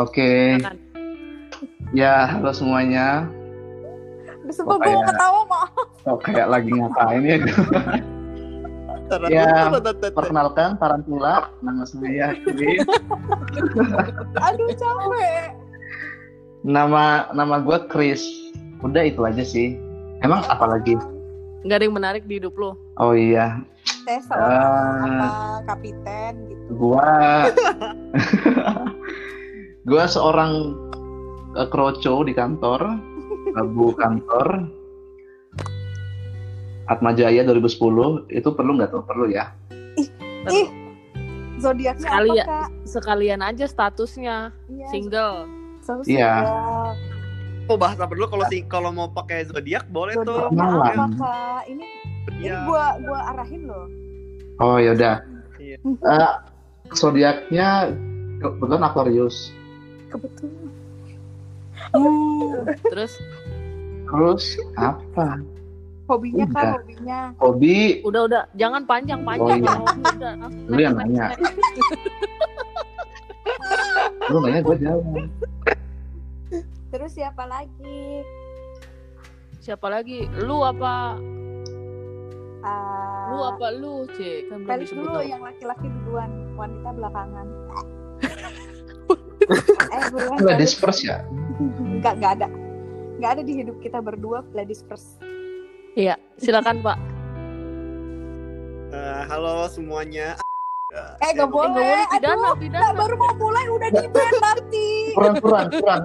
Oke. 0.00 0.56
Silakan. 0.56 0.76
Ya, 1.92 2.24
halo 2.30 2.50
semuanya. 2.50 3.28
Sumpah 4.50 4.72
Oh, 4.72 4.78
gue 4.78 4.88
mau 4.88 4.98
kayak- 4.98 5.08
ketawa 5.12 5.40
maaf. 5.44 5.70
Oh, 6.02 6.16
kayak 6.18 6.48
lagi 6.48 6.70
ngapain 6.72 7.22
ya? 7.22 7.36
Ya, 9.28 9.68
Perkenalkan 10.10 10.78
Tarantula, 10.78 11.50
nama 11.60 11.82
saya 11.84 12.32
Kiri. 12.40 12.78
Aduh 14.46 14.70
capek. 14.72 15.50
Nama 16.62 17.04
nama 17.30 17.56
gue 17.58 17.78
Chris. 17.86 18.22
Udah 18.80 19.02
itu 19.02 19.20
aja 19.20 19.42
sih. 19.42 19.76
Emang 20.20 20.40
apa 20.46 20.64
lagi? 20.64 20.94
Nggak 21.60 21.76
ada 21.76 21.84
yang 21.84 21.96
menarik 21.96 22.22
di 22.24 22.38
hidup 22.38 22.54
lo. 22.54 22.78
Oh 22.96 23.12
iya, 23.12 23.60
seorang 24.06 24.48
Ah. 24.48 25.04
apa 25.04 25.28
kapiten 25.68 26.32
gitu. 26.48 26.64
gua 26.72 27.10
gua 29.90 30.06
seorang 30.06 30.78
eh, 31.52 31.66
kroco 31.66 32.22
di 32.22 32.30
kantor, 32.30 32.80
abu 33.54 33.90
kantor. 33.92 34.70
Atma 36.86 37.10
Jaya 37.12 37.42
2010 37.42 38.26
itu 38.28 38.48
perlu 38.50 38.74
nggak 38.74 38.90
tuh? 38.90 39.02
Perlu 39.04 39.30
ya. 39.30 39.54
Ih, 40.50 40.66
zodiaknya 41.56 42.02
Sekali 42.02 42.30
apa 42.30 42.34
ya. 42.36 42.44
kak? 42.44 42.68
Sekalian 42.82 43.40
aja 43.40 43.66
statusnya 43.66 44.36
Iya. 44.66 44.86
single. 44.90 45.46
selalu 45.80 46.02
Iya. 46.04 46.32
zodiak. 46.36 46.94
Oh 47.66 47.76
bahas 47.78 47.96
apa 47.96 48.10
dulu 48.10 48.26
kalau 48.28 48.44
si 48.46 48.58
kalau 48.64 48.90
mau 48.90 49.06
pakai 49.06 49.46
zodiak 49.46 49.86
boleh 49.88 50.18
tuh. 50.18 50.50
Zodiaknya 50.50 50.66
apa 50.66 50.90
Kenalan. 50.90 51.10
kak? 51.14 51.62
Ini 51.68 51.86
ini 52.32 52.44
Iya. 52.44 52.58
gua 52.64 52.84
gua 53.00 53.20
arahin 53.28 53.62
loh. 53.64 53.86
Oh 54.58 54.76
yaudah. 54.76 55.22
Iya. 55.56 55.76
Eh, 55.80 56.32
zodiaknya 56.90 57.94
kebetulan 58.40 58.82
Aquarius. 58.82 59.54
Kebetulan. 60.10 60.68
Terus 62.84 63.12
Terus 64.04 64.44
apa? 64.74 65.38
Hobinya 66.04 66.42
Udah. 66.44 66.70
hobinya. 66.76 67.20
Hobi 67.38 68.02
udah 68.02 68.22
udah 68.26 68.42
jangan 68.52 68.82
panjang-panjang. 68.82 69.62
Oh, 69.62 69.78
iya. 69.78 70.10
Udah, 70.10 70.32
langsung 70.36 70.66
Lu 70.66 70.78
yang 70.78 70.96
nanya. 70.98 71.26
lu 74.26 74.38
nanya 74.40 74.60
gue 74.60 74.76
jawab. 74.76 75.06
Terus 76.90 77.10
siapa 77.14 77.46
lagi? 77.46 78.26
Siapa 79.60 79.86
lagi? 79.86 80.26
Lu 80.36 80.58
apa? 80.60 81.14
Ah, 82.60 83.30
Lu 83.30 83.38
apa 83.46 83.66
lu, 83.70 84.04
C? 84.10 84.44
Kan 84.44 84.60
belum 84.60 84.68
Felix 84.68 84.90
disebut 84.90 85.06
dulu 85.06 85.14
tau. 85.14 85.24
yang 85.24 85.40
laki-laki 85.40 85.86
duluan, 85.86 86.30
wanita 86.54 86.88
belakangan. 86.90 87.46
Eh 89.50 90.00
Nggak 90.10 90.56
Felix. 90.56 90.58
disperse 90.60 91.00
ya? 91.04 91.18
Enggak, 91.58 92.14
enggak 92.16 92.32
ada. 92.36 92.48
Enggak 93.16 93.30
ada 93.30 93.42
di 93.42 93.52
hidup 93.54 93.76
kita 93.78 93.98
berdua 93.98 94.46
ladies 94.50 94.80
first. 94.82 95.20
Iya, 95.92 96.14
silakan 96.36 96.80
Pak. 96.80 96.98
Eh, 98.90 99.22
halo 99.26 99.66
semuanya. 99.66 100.34
Eh, 100.90 101.30
enggak 101.30 101.46
Eh, 101.46 101.52
boleh. 101.52 101.70
nggak 102.10 102.18
boleh 102.18 102.50
Aduh, 102.50 102.54
pidana, 102.56 102.90
baru 102.92 103.14
mau 103.14 103.32
mulai 103.36 103.66
udah 103.68 103.88
di 103.88 104.06
ban 104.08 104.32
nanti. 104.36 104.88
Kurang 105.14 105.34
kurang 105.38 105.66
kurang. 105.70 106.02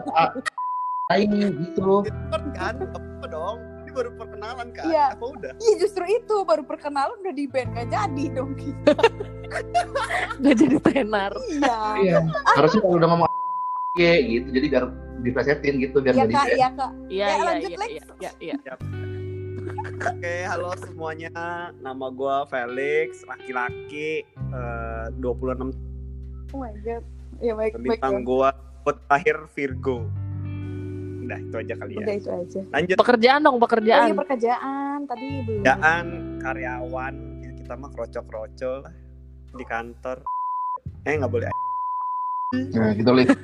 Ah, 1.06 1.18
ini 1.18 1.50
gitu. 1.56 2.06
Kan 2.30 2.44
kan 2.52 2.76
apa 2.84 3.26
dong? 3.28 3.58
Ini 3.82 3.90
baru 3.92 4.10
perkenalan 4.16 4.68
kan? 4.72 4.86
Iya. 4.86 5.06
Apa 5.14 5.26
udah? 5.32 5.52
Iya 5.56 5.74
justru 5.80 6.04
itu 6.04 6.36
baru 6.44 6.62
perkenalan 6.62 7.18
udah 7.20 7.34
di 7.34 7.46
ban 7.46 7.70
nggak 7.72 7.88
jadi 7.90 8.24
dong 8.32 8.54
kita. 8.54 8.94
Nggak 10.42 10.56
jadi 10.58 10.78
tenar. 10.84 11.32
Iya. 11.48 11.78
Iya. 11.96 12.18
Harusnya 12.52 12.82
kalau 12.82 12.98
udah 12.98 13.08
ngomong 13.08 13.30
gitu, 13.96 14.48
jadi 14.52 14.66
biar 14.70 14.86
diplesetin 15.18 15.74
gitu 15.80 15.98
biar 16.00 16.14
Iya 16.14 16.24
nggak 16.24 16.36
kak, 16.36 16.48
iya 16.52 16.70
kak. 16.70 16.92
Iya, 17.08 17.26
Ya, 17.26 17.28
iya, 17.32 17.44
lanjut, 17.46 17.70
iya, 17.70 17.78
Lex. 17.78 17.90
iya, 17.90 18.04
iya, 18.40 18.56
iya. 18.58 18.74
Oke, 20.06 20.36
halo 20.46 20.70
semuanya. 20.78 21.32
Nama 21.76 22.06
gua 22.12 22.44
Felix, 22.46 23.24
laki-laki 23.24 24.22
eh, 24.28 25.06
26 25.16 25.72
Oh 26.52 26.60
my 26.60 26.72
god. 26.78 27.04
Iya 27.38 27.54
baik 27.54 27.74
bintang 27.78 28.22
gua 28.22 28.52
buat 28.82 29.00
terakhir 29.08 29.48
Virgo. 29.52 30.08
Udah 31.22 31.40
itu 31.42 31.56
aja 31.58 31.74
kali 31.76 31.94
ya. 31.94 32.00
Udah 32.02 32.16
itu 32.16 32.30
aja. 32.30 32.62
Lanjut 32.70 32.96
Pekerjaan 32.96 33.40
dong, 33.42 33.56
Oh, 33.56 33.62
pekerjaan. 33.62 34.08
iya 34.08 34.16
pekerjaan 34.16 34.98
tadi 35.04 35.26
belum. 35.42 35.64
kerjaan 35.64 36.06
karyawan 36.38 37.14
ya, 37.42 37.52
kita 37.56 37.74
mah 37.74 37.90
kroco-kroco 37.90 38.72
lah 38.84 38.94
di 39.52 39.64
kantor. 39.66 40.18
Eh 41.02 41.16
nggak 41.16 41.32
boleh. 41.32 41.50
Nah, 42.54 42.94
gitu 42.94 43.10
lihat. 43.10 43.38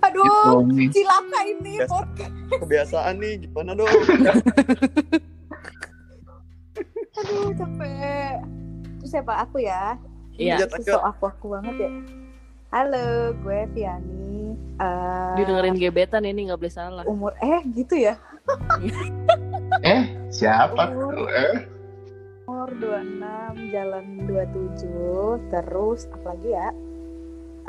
Aduh, 0.00 0.64
Gitu, 0.64 0.96
cilaka 0.96 1.40
ini 1.44 1.76
Biasa. 1.76 1.92
podcast. 1.92 2.32
Kebiasaan 2.56 3.14
nih 3.20 3.32
gimana 3.44 3.76
dong? 3.76 3.92
Aduh 7.12 7.52
capek. 7.52 8.40
Terus 8.96 9.10
siapa 9.12 9.44
aku 9.44 9.60
ya? 9.60 10.00
Iya, 10.34 10.64
lanjut. 10.64 10.88
Sok 10.88 11.04
aku 11.04 11.24
aku 11.28 11.46
banget 11.52 11.74
ya. 11.78 11.90
Halo, 12.72 13.36
gue 13.36 13.60
Viani. 13.76 14.56
Eh, 14.80 15.34
didengerin 15.36 15.76
gebetan 15.76 16.24
ini 16.24 16.48
nggak 16.48 16.58
boleh 16.58 16.72
salah. 16.72 17.04
umur 17.04 17.36
eh 17.38 17.60
gitu 17.70 17.92
ya. 18.00 18.16
Eh, 19.80 20.02
siapa? 20.28 20.90
Umur, 20.90 21.12
tuh? 21.14 21.28
Eh, 21.30 21.56
umur 22.42 22.68
26, 22.74 23.70
jalan 23.70 24.04
27, 24.26 25.46
terus 25.46 26.00
apa 26.10 26.34
lagi 26.34 26.50
ya? 26.50 26.68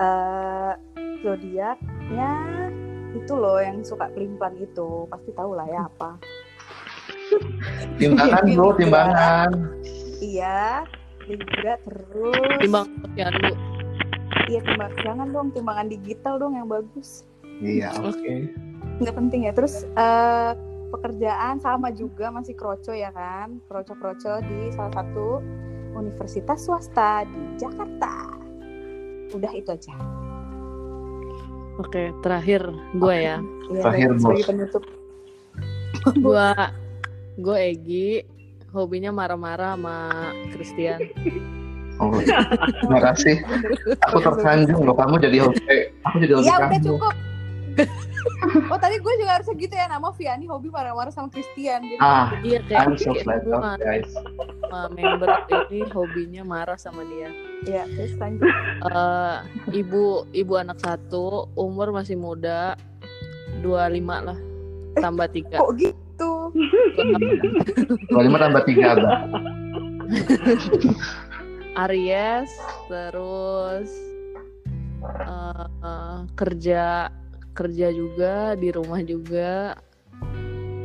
Eh 0.02 0.74
zodiaknya 1.22 2.32
itu 3.14 3.34
loh 3.38 3.62
yang 3.62 3.86
suka 3.86 4.10
pelimpan 4.10 4.58
itu, 4.58 5.06
pasti 5.14 5.30
tahu 5.38 5.54
lah 5.54 5.68
ya 5.70 5.86
apa. 5.86 6.18
timbangan 8.02 8.44
bro, 8.58 8.70
timbangan. 8.76 9.50
Iya, 10.18 10.84
juga 11.30 11.78
terus. 11.86 12.60
Timbang 12.60 12.88
ya 13.14 13.30
lu. 13.30 13.54
Iya 14.50 14.60
timbang, 14.66 14.92
jangan 15.06 15.28
dong 15.30 15.54
timbangan 15.54 15.88
digital 15.88 16.42
dong 16.42 16.58
yang 16.58 16.66
bagus. 16.66 17.24
Iya, 17.62 17.94
oke. 18.02 18.34
Nggak 19.00 19.16
penting 19.16 19.46
ya. 19.46 19.54
Terus 19.54 19.86
eh 19.86 20.52
pekerjaan 20.92 21.64
sama 21.64 21.94
juga 21.96 22.34
masih 22.34 22.58
kroco 22.58 22.92
ya 22.92 23.14
kan, 23.16 23.64
kroco-kroco 23.72 24.44
di 24.44 24.76
salah 24.76 24.92
satu 24.92 25.40
universitas 25.96 26.68
swasta 26.68 27.24
di 27.28 27.42
Jakarta. 27.56 28.31
Udah 29.32 29.52
itu 29.52 29.70
aja. 29.72 29.94
Oke, 31.80 32.12
terakhir 32.22 32.68
gue 32.94 33.16
ya. 33.16 33.38
Iya, 33.72 33.82
Terakhir, 33.82 34.10
sebagai 34.20 34.44
Bos. 34.44 34.48
penutup. 34.50 34.84
Gue 36.20 36.50
gue 37.40 37.58
Egi, 37.74 38.10
hobinya 38.76 39.10
marah-marah 39.10 39.80
sama 39.80 39.98
Christian. 40.52 41.00
Oh, 42.02 42.12
terima 42.82 43.00
kasih. 43.14 43.40
Aku 44.10 44.18
tersanjung 44.20 44.84
loh, 44.84 44.98
kamu 44.98 45.22
jadi 45.22 45.38
host. 45.46 45.62
Aku 46.10 46.16
jadi 46.18 46.34
host 46.34 46.46
Iya 46.50 46.56
udah 46.60 46.82
cukup. 46.82 47.16
Oh 48.68 48.78
tadi 48.78 49.00
gue 49.00 49.14
juga 49.18 49.40
harusnya 49.40 49.56
gitu 49.58 49.74
ya 49.74 49.86
nama 49.88 50.12
Viani 50.12 50.46
hobi 50.46 50.68
marah-marah 50.68 51.14
sama 51.14 51.32
Christian. 51.32 51.82
Jadi 51.88 52.02
Ah, 52.04 52.36
Iya 52.44 52.60
kayak 52.68 52.80
I'm 52.84 52.94
so 53.00 53.16
glad 53.16 53.46
guys. 53.80 54.12
member 54.92 55.30
ini 55.50 55.88
hobinya 55.90 56.44
marah 56.44 56.76
sama 56.76 57.02
dia. 57.08 57.32
Ya 57.66 57.86
terus 57.86 58.14
lanjut. 58.18 58.50
Eh, 58.82 59.38
ibu 59.78 60.26
ibu 60.34 60.54
anak 60.58 60.82
satu, 60.82 61.46
umur 61.54 61.94
masih 61.94 62.18
muda, 62.18 62.74
25 63.62 64.26
lah, 64.26 64.40
tambah 64.98 65.28
tiga. 65.30 65.62
Kok 65.62 65.74
gitu? 65.78 66.32
25 68.10 68.44
tambah 68.44 68.64
3, 68.66 68.98
Mbak. 68.98 69.20
Aries, 71.88 72.52
terus 72.92 73.90
eh, 75.06 75.68
eh, 75.86 76.20
kerja 76.36 77.08
kerja 77.56 77.88
juga 77.94 78.58
di 78.60 78.70
rumah 78.74 79.00
juga. 79.06 79.78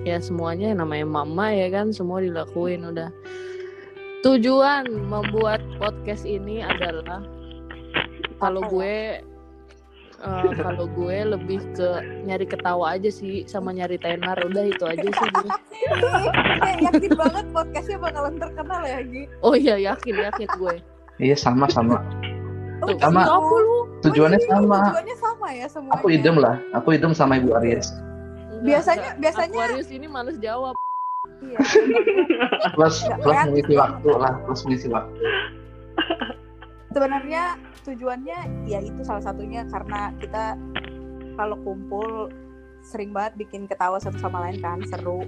Ya 0.06 0.23
semuanya 0.23 0.71
yang 0.71 0.87
namanya 0.87 1.06
mama 1.09 1.50
ya 1.50 1.67
kan 1.67 1.91
semua 1.91 2.23
dilakuin 2.23 2.87
udah. 2.87 3.11
Tujuan 4.23 4.87
membuat 5.11 5.59
podcast 5.76 6.25
ini 6.25 6.61
adalah 6.61 7.23
kalau 8.37 8.62
ya? 8.62 8.69
gue 8.69 8.94
eh, 10.17 10.50
kalau 10.56 10.87
gue 10.88 11.17
lebih 11.37 11.61
ke 11.73 11.88
nyari 12.25 12.44
ketawa 12.44 12.96
aja 12.96 13.08
sih 13.08 13.44
sama 13.44 13.73
nyari 13.73 13.96
tenar 13.96 14.37
udah 14.40 14.64
itu 14.64 14.84
aja 14.84 15.05
sih 15.05 15.28
gue. 15.32 15.50
Yakin 16.88 17.12
banget 17.14 17.46
podcastnya 17.52 17.99
bakalan 18.00 18.34
terkenal 18.37 18.82
ya 18.82 19.00
Gi. 19.05 19.23
Oh 19.40 19.55
iya 19.55 19.76
yakin 19.76 20.14
yakin 20.20 20.49
gue. 20.56 20.75
Iya, 21.17 21.32
sama 21.32 21.64
sama. 21.73 22.05
Oh, 22.84 22.93
Sama. 23.00 23.25
gitu. 23.25 23.32
Apa 23.32 23.56
lu? 23.56 23.78
Tujuannya 24.05 24.37
Oh, 24.37 24.44
iya, 24.44 24.52
sama. 24.52 24.78
Tujuannya 24.84 25.17
sama 25.17 25.46
ya 25.49 25.67
semuanya. 25.73 25.96
Aku 25.96 26.06
idem 26.12 26.37
lah. 26.37 26.56
Aku 26.76 26.88
idem 26.93 27.12
sama 27.17 27.40
Ibu 27.40 27.56
Aries. 27.56 27.88
Biasanya- 28.61 29.17
biasanya- 29.17 29.64
Aquarius 29.64 29.88
ini 29.88 30.05
males 30.05 30.37
jawab. 30.37 30.76
Iya. 31.40 31.58
Plus 32.76 32.96
plus 33.20 33.37
mengisi 33.49 33.75
waktu 33.76 34.08
lah, 34.12 34.32
plus 34.44 34.61
mengisi 34.64 34.88
waktu. 34.88 35.12
Sebenarnya 36.97 37.61
tujuannya 37.85 38.65
ya 38.65 38.81
itu 38.81 39.05
salah 39.05 39.21
satunya 39.21 39.69
karena 39.69 40.17
kita 40.17 40.57
kalau 41.37 41.61
kumpul 41.61 42.33
sering 42.81 43.13
banget 43.13 43.37
bikin 43.45 43.69
ketawa 43.69 44.01
satu 44.01 44.17
sama 44.17 44.49
lain 44.49 44.65
kan 44.65 44.81
seru 44.89 45.21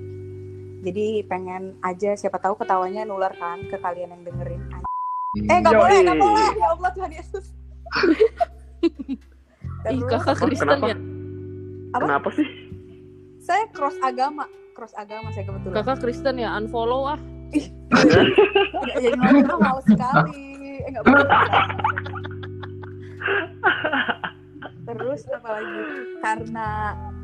jadi 0.81 1.29
pengen 1.29 1.77
aja 1.85 2.17
siapa 2.17 2.41
tahu 2.41 2.57
ketawanya 2.57 3.05
nular 3.05 3.37
kan 3.37 3.61
ke 3.69 3.77
kalian 3.85 4.17
yang 4.17 4.25
dengerin 4.25 4.65
eh 5.45 5.57
nggak 5.61 5.77
boleh 5.77 5.99
nggak 6.09 6.17
boleh 6.17 6.49
ya 6.57 6.69
Allah 6.73 6.91
Tuhan 6.97 7.13
Yesus 7.13 7.47
Ih, 9.89 10.05
kakak 10.05 10.37
Kristen 10.45 10.69
kenapa? 10.69 10.87
ya. 10.93 10.97
Apa? 11.97 12.05
Kenapa 12.05 12.29
sih? 12.33 12.49
saya 13.45 13.65
cross 13.77 13.97
agama 14.01 14.45
cross 14.73 14.97
agama 14.97 15.29
saya 15.37 15.45
kebetulan 15.45 15.77
Kakak 15.77 15.99
Kristen 16.01 16.37
ya, 16.41 16.49
unfollow 16.57 17.13
ah. 17.13 17.21
Nggak, 17.49 18.97
jadi 19.01 19.17
ngobrol 19.17 19.59
mau 19.61 19.81
sekali 19.85 20.48
eh 20.48 20.48
nggak 20.99 21.07
boleh 21.15 21.29
terus 24.85 25.21
apalagi 25.29 25.81
karena 26.19 26.69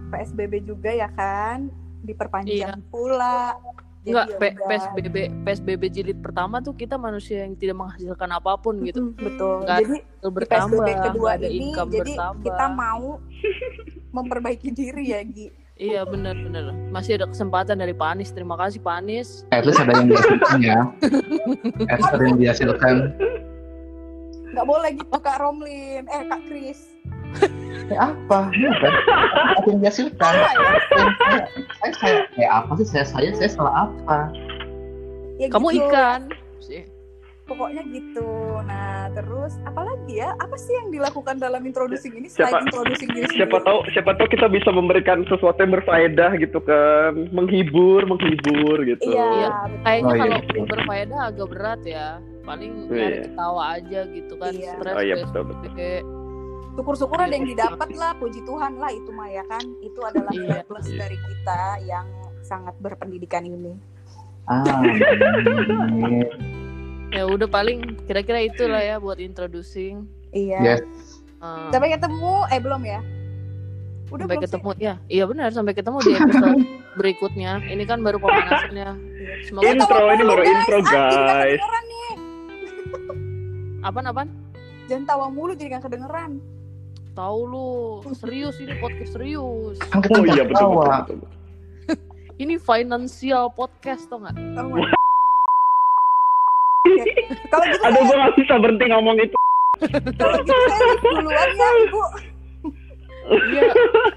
PSBB 0.08 0.52
juga 0.62 0.90
ya 0.92 1.08
kan 1.10 1.72
diperpanjang 2.02 2.80
pula 2.88 3.56
Enggak, 4.04 4.36
P- 4.36 4.44
ya 4.44 4.52
udah. 4.52 4.68
PSBB 4.68 5.16
PSBB 5.48 5.82
jilid 5.88 6.18
pertama 6.20 6.60
tuh 6.60 6.76
kita 6.76 7.00
manusia 7.00 7.40
yang 7.40 7.56
tidak 7.56 7.80
menghasilkan 7.80 8.30
apa 8.30 8.52
pun 8.60 8.84
gitu. 8.84 9.00
Mm, 9.00 9.16
betul 9.16 9.54
Nggak 9.64 9.78
jadi 9.80 9.96
bertambah, 10.28 10.76
PSBB 10.76 10.88
kedua 11.08 11.28
ada 11.32 11.48
ini 11.48 11.56
income 11.64 11.88
jadi 11.88 12.12
bertambah. 12.12 12.44
kita 12.44 12.66
mau 12.68 13.04
memperbaiki 14.12 14.68
diri 14.70 15.04
ya 15.08 15.24
Gi 15.24 15.48
Iya 15.74 16.06
benar 16.06 16.36
benar. 16.36 16.70
Masih 16.92 17.18
ada 17.18 17.26
kesempatan 17.26 17.74
dari 17.74 17.90
Pak 17.90 18.06
Anies. 18.06 18.30
Terima 18.30 18.54
kasih 18.54 18.78
Pak 18.78 18.94
Anies. 18.94 19.42
At 19.50 19.66
least 19.66 19.82
ada 19.82 19.90
yang 19.90 20.06
dihasilkan 20.06 20.58
ya. 20.62 20.80
At 21.90 21.96
least 21.98 22.12
ada 22.12 22.22
yang 22.22 22.38
dihasilkan. 22.38 22.94
Nggak 24.54 24.64
boleh 24.64 24.90
gitu 24.92 25.16
Kak 25.16 25.36
Romlin 25.36 26.04
eh 26.04 26.22
Kak 26.24 26.42
Kris 26.46 26.80
Eh 27.84 27.98
apa? 27.98 28.46
Yang 29.66 29.76
dihasilkan? 29.76 30.32
Apa 30.32 30.48
ya? 30.48 30.70
Saya, 30.88 31.10
saya, 31.74 31.92
saya, 31.92 32.16
eh 32.38 32.48
apa 32.48 32.70
sih 32.78 32.86
saya 32.86 33.04
saya 33.04 33.28
saya 33.34 33.50
salah 33.50 33.74
apa? 33.84 34.30
ya 35.36 35.50
Kamu 35.50 35.68
gitu. 35.68 35.84
ikan. 35.84 36.20
Sih. 36.58 36.82
pokoknya 37.44 37.84
gitu 37.86 38.24
nah 38.62 39.12
terus 39.12 39.52
apalagi 39.62 40.16
ya 40.16 40.32
apa 40.34 40.56
sih 40.56 40.72
yang 40.72 40.88
dilakukan 40.88 41.36
dalam 41.36 41.60
introducing 41.60 42.16
ini 42.16 42.24
Siapa- 42.24 42.56
selain 42.56 42.64
introducing 42.64 43.10
diri 43.12 43.28
Siapa 43.28 43.52
sendiri? 43.52 43.68
tahu 43.68 43.78
siapa 43.92 44.10
tahu 44.14 44.28
kita 44.30 44.46
bisa 44.48 44.70
memberikan 44.70 45.18
sesuatu 45.26 45.58
yang 45.58 45.74
berfaedah 45.74 46.30
gitu 46.38 46.56
kan. 46.58 47.12
Menghibur, 47.30 48.00
menghibur 48.06 48.80
gitu. 48.82 49.04
iya 49.04 49.28
Iya. 49.28 49.48
Kayaknya 49.82 50.08
Oh, 50.08 50.14
iya, 50.14 50.22
kalau 50.24 50.38
betul. 50.40 50.64
berfaedah 50.70 51.20
agak 51.26 51.46
berat 51.50 51.80
ya. 51.84 52.08
Paling 52.44 52.73
Iya. 52.87 52.94
nyari 52.94 53.19
ketawa 53.25 53.62
aja 53.75 54.00
gitu 54.06 54.35
kan. 54.37 54.52
Iya. 54.52 54.73
Stres 54.76 54.94
Oh 54.94 55.02
iya 55.02 55.14
betul 55.19 55.43
syukur-syukur 56.75 57.19
ada 57.23 57.31
yang 57.31 57.46
didapat 57.46 57.88
lah 57.94 58.19
puji 58.19 58.43
Tuhan 58.43 58.82
lah 58.82 58.91
itu 58.91 59.11
mah 59.14 59.31
ya 59.31 59.46
kan 59.46 59.62
itu 59.79 60.00
adalah 60.02 60.32
Iya. 60.35 60.43
nilai 60.43 60.62
plus 60.67 60.87
dari 60.91 61.14
kita 61.17 61.61
yang 61.87 62.06
sangat 62.43 62.75
berpendidikan 62.82 63.46
ini 63.46 63.79
Ah. 64.44 64.61
Ya 67.08 67.25
udah 67.25 67.46
paling 67.46 67.96
kira-kira 68.05 68.43
itulah 68.43 68.82
ya 68.82 68.99
buat 68.99 69.17
introducing. 69.17 70.05
iya 70.35 70.76
yes. 70.76 70.82
Eh, 71.38 71.70
sampai 71.70 71.94
ketemu 71.94 72.43
eh 72.50 72.58
belum 72.58 72.82
ya 72.82 73.00
udah 74.11 74.26
sampai 74.26 74.37
belum 74.37 74.44
ketemu 74.44 74.70
ya. 74.76 74.94
Iya 75.06 75.25
benar 75.25 75.49
sampai 75.55 75.73
ketemu 75.73 75.99
di 76.02 76.12
episode 76.12 76.61
berikutnya. 77.00 77.52
Ini 77.64 77.82
kan 77.87 78.02
baru 78.02 78.19
pemanasannya. 78.19 78.91
Semoga 79.46 79.62
sih? 79.64 79.70
Intro, 79.75 80.02
ini 80.11 80.23
baru 80.23 80.43
intro, 80.43 80.76
Ah, 80.76 80.82
nggak 80.82 81.08
guys. 81.08 81.61
Apaan 83.84 84.06
apaan? 84.06 84.28
jangan 84.84 85.04
tawa 85.06 85.26
mulu 85.28 85.52
jadi 85.52 85.76
nggak 85.76 85.84
kedengeran 85.84 86.40
Tahu 87.14 87.40
lu, 87.46 87.70
serius 88.10 88.58
ini 88.58 88.75
podcast 88.76 89.14
serius. 89.14 89.78
Kan 89.86 90.02
kita 90.02 90.19
Oh 90.19 90.26
iya 90.26 90.42
betul 90.42 90.66
betul. 90.75 91.14
betul. 91.14 91.19
Ini 92.42 92.58
financial 92.58 93.54
podcast 93.54 94.10
tau 94.10 94.19
nggak? 94.19 94.34
Oh 94.58 94.66
my- 94.66 94.90
Oke. 96.84 97.12
kalau 97.46 97.64
gitu 97.64 97.84
Aduh 97.86 98.02
gue 98.02 98.16
gak 98.19 98.34
bisa 98.34 98.54
berhenti 98.58 98.84
ngomong 98.90 99.16
itu. 99.16 99.36
kalau 100.12 100.36
gitu 100.36 100.54
saya 100.66 100.94
duluan 100.98 101.50
ya 101.54 101.69
ibu 101.81 102.02
Iya. 103.25 103.62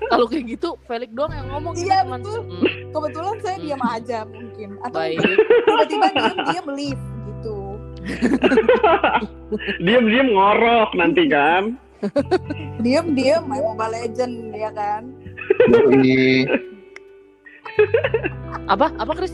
Kalau 0.09 0.25
kayak 0.25 0.45
gitu, 0.49 0.69
Felix 0.83 1.09
doang 1.13 1.31
yang 1.31 1.47
ngomong 1.47 1.73
Iya, 1.77 2.01
cuman, 2.01 2.19
betul. 2.19 2.39
"Hmm, 2.43 2.65
kebetulan 2.91 3.35
saya 3.39 3.57
diam 3.61 3.81
aja 3.85 4.19
mungkin 4.25 4.69
atau 4.81 4.99
tiba-tiba 5.63 6.07
diam 6.11 6.37
dia 6.43 6.61
leave 6.67 7.03
gitu 7.29 7.55
Diam-diam 9.85 10.27
ngorok 10.31 10.91
nanti 10.95 11.27
kan. 11.27 11.75
diam 12.85 13.17
diam 13.17 13.49
main 13.49 13.65
Mobile 13.65 13.89
Legend 13.89 14.53
ya 14.53 14.69
kan. 14.69 15.09
Apa? 18.69 18.93
Apa 19.01 19.11
Chris? 19.17 19.33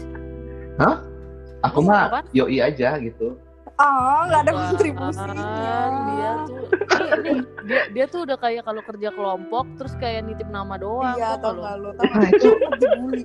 Aku 1.63 1.79
Ngomong 1.79 2.11
mah 2.11 2.23
yoi 2.35 2.59
aja 2.59 2.99
gitu. 2.99 3.39
ah 3.81 4.29
nggak 4.29 4.41
ada 4.45 4.51
kontribusinya 4.53 5.77
Dia 6.05 6.35
tuh 6.45 7.09
nih, 7.25 7.39
dia 7.65 7.81
dia 7.89 8.05
tuh 8.05 8.21
udah 8.21 8.37
kayak 8.37 8.69
kalau 8.69 8.85
kerja 8.85 9.09
kelompok 9.09 9.65
terus 9.81 9.97
kayak 9.97 10.29
nitip 10.29 10.45
nama 10.53 10.77
doang. 10.77 11.17
iya 11.17 11.33
tau 11.41 11.57
lo 11.57 11.89
Nah, 11.89 11.97
nggak 11.97 12.37
itu 12.37 12.49
dibully 12.77 13.23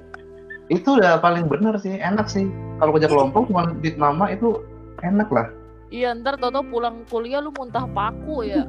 itu 0.68 0.88
udah 1.00 1.16
paling 1.20 1.48
bener 1.48 1.76
sih, 1.80 1.96
enak 1.96 2.28
sih. 2.28 2.44
Kalau 2.76 2.92
kerja 2.96 3.08
kelompok 3.08 3.48
cuma 3.48 3.72
di 3.80 3.92
nama 3.96 4.28
itu 4.32 4.60
enak 5.02 5.28
lah. 5.30 5.48
Iya 5.88 6.12
ntar 6.20 6.36
tau 6.36 6.52
pulang 6.60 7.00
kuliah 7.08 7.40
lu 7.40 7.48
muntah 7.48 7.88
paku 7.88 8.44
ya. 8.44 8.60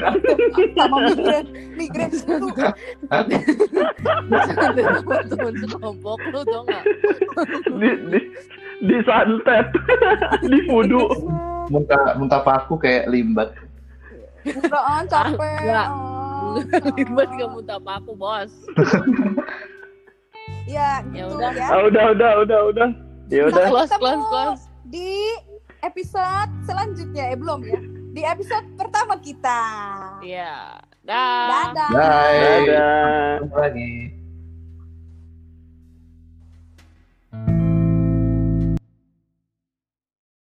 sama 0.76 1.08
migran 1.08 1.46
migran 1.72 2.10
itu 2.12 2.28
Teman-teman 4.28 5.54
sekelompok 5.56 6.20
lu 6.28 6.40
tau 6.44 6.60
nggak? 6.68 6.84
Di 7.72 7.90
di 8.12 8.20
di 8.84 8.96
santet, 9.08 9.66
di 10.52 10.58
fudu. 10.68 11.08
Muntah 11.72 12.20
muntah 12.20 12.44
paku 12.44 12.76
kayak 12.76 13.08
limbat. 13.08 13.48
udah 14.42 14.82
ah, 14.82 15.02
capek 15.06 15.56
Nggak. 15.62 15.88
ah. 15.88 16.58
Ribet 16.92 17.28
gak 17.32 17.48
muntah 17.48 17.78
paku 17.80 18.12
bos. 18.12 18.52
ya 20.66 21.00
Ya 21.14 21.24
gitu 21.24 21.32
udah. 21.32 21.50
ya 21.54 21.66
Ah, 21.70 21.80
udah 21.86 22.04
udah 22.12 22.30
udah 22.44 22.60
udah. 22.68 22.88
Ya 23.30 23.42
udah. 23.48 23.64
Kelas 23.70 23.88
ketemu. 23.88 24.02
kelas 24.02 24.20
kelas. 24.28 24.60
di 24.90 25.10
episode 25.82 26.50
selanjutnya 26.62 27.34
eh 27.34 27.38
belum 27.38 27.60
ya 27.66 27.80
di 28.12 28.22
episode 28.22 28.66
pertama 28.76 29.18
kita 29.18 29.60
Iya. 30.22 30.78
Dah. 31.02 31.74
dadah 31.74 31.90
Bye. 31.90 32.38
Dadah. 32.38 33.42
Ketemu 33.42 33.56
lagi. 33.58 34.21